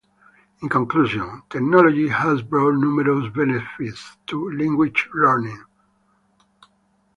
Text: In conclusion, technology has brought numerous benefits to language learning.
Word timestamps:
In 0.63 0.67
conclusion, 0.69 1.43
technology 1.47 2.07
has 2.07 2.41
brought 2.41 2.71
numerous 2.73 3.31
benefits 3.35 4.17
to 4.25 4.49
language 4.51 5.07
learning. 5.13 5.63